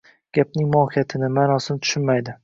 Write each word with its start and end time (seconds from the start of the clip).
Gapning 0.37 0.71
mohiyatini, 0.75 1.29
maʼnosini 1.35 1.83
tushunmaydi. 1.83 2.35